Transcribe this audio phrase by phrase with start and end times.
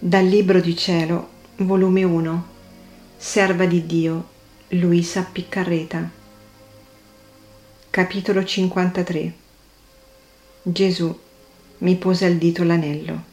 [0.00, 2.46] Dal Libro di Cielo, volume 1,
[3.16, 4.28] Serva di Dio,
[4.68, 6.08] Luisa Piccarreta.
[7.90, 9.32] Capitolo 53
[10.62, 11.18] Gesù
[11.78, 13.24] mi pose al dito l'anello.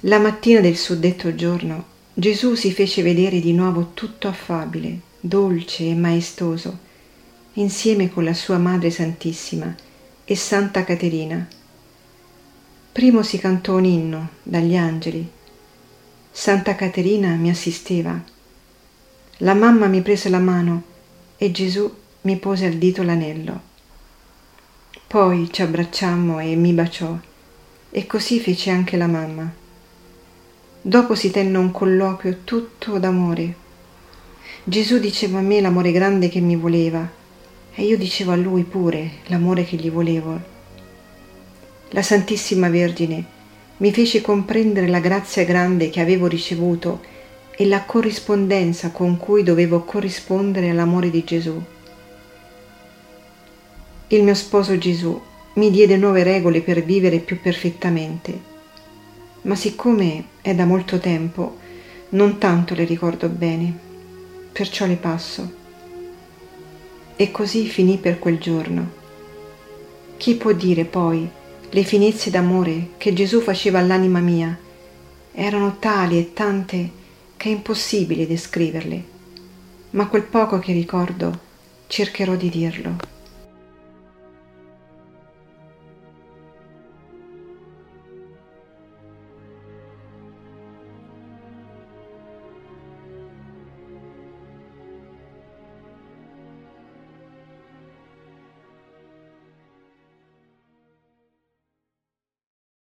[0.00, 1.84] La mattina del suddetto giorno
[2.14, 6.78] Gesù si fece vedere di nuovo tutto affabile, dolce e maestoso,
[7.52, 9.76] insieme con la sua Madre Santissima
[10.24, 11.46] e Santa Caterina
[12.98, 15.24] Primo si cantò un inno dagli angeli.
[16.32, 18.20] Santa Caterina mi assisteva.
[19.36, 20.82] La mamma mi prese la mano
[21.36, 21.88] e Gesù
[22.22, 23.60] mi pose al dito l'anello.
[25.06, 27.16] Poi ci abbracciammo e mi baciò
[27.88, 29.48] e così fece anche la mamma.
[30.82, 33.54] Dopo si tenne un colloquio tutto d'amore.
[34.64, 37.08] Gesù diceva a me l'amore grande che mi voleva
[37.74, 40.56] e io dicevo a lui pure l'amore che gli volevo
[41.90, 43.24] la Santissima Vergine
[43.78, 47.00] mi fece comprendere la grazia grande che avevo ricevuto
[47.56, 51.60] e la corrispondenza con cui dovevo corrispondere all'amore di Gesù.
[54.08, 55.20] Il mio sposo Gesù
[55.54, 58.38] mi diede nuove regole per vivere più perfettamente,
[59.42, 61.56] ma siccome è da molto tempo,
[62.10, 63.76] non tanto le ricordo bene,
[64.52, 65.52] perciò le passo.
[67.16, 68.90] E così finì per quel giorno.
[70.16, 71.28] Chi può dire poi
[71.70, 74.56] le finezze d'amore che Gesù faceva all'anima mia
[75.32, 76.90] erano tali e tante
[77.36, 79.04] che è impossibile descriverle,
[79.90, 81.38] ma quel poco che ricordo
[81.86, 83.17] cercherò di dirlo.